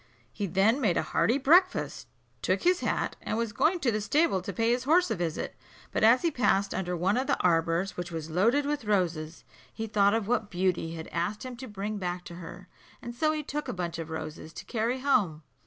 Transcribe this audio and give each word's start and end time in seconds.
He 0.33 0.47
then 0.47 0.81
made 0.81 0.97
a 0.97 1.03
hearty 1.03 1.37
breakfast, 1.37 2.07
took 2.41 2.63
his 2.63 2.79
hat, 2.79 3.15
and 3.21 3.37
was 3.37 3.53
going 3.53 3.79
to 3.81 3.91
the 3.91 4.01
stable 4.01 4.41
to 4.41 4.51
pay 4.51 4.71
his 4.71 4.85
horse 4.85 5.11
a 5.11 5.15
visit; 5.15 5.55
but 5.91 6.03
as 6.03 6.23
he 6.23 6.31
passed 6.31 6.73
under 6.73 6.97
one 6.97 7.17
of 7.17 7.27
the 7.27 7.39
arbours, 7.39 7.95
which 7.97 8.11
was 8.11 8.31
loaded 8.31 8.65
with 8.65 8.85
roses, 8.85 9.43
he 9.71 9.85
thought 9.85 10.15
of 10.15 10.27
what 10.27 10.49
Beauty 10.49 10.95
had 10.95 11.07
asked 11.09 11.45
him 11.45 11.55
to 11.57 11.67
bring 11.67 11.99
back 11.99 12.23
to 12.23 12.35
her, 12.37 12.67
and 12.99 13.13
so 13.13 13.31
he 13.31 13.43
took 13.43 13.67
a 13.67 13.73
bunch 13.73 13.99
of 13.99 14.09
roses 14.09 14.51
to 14.53 14.65
carry 14.65 15.01
home. 15.01 15.43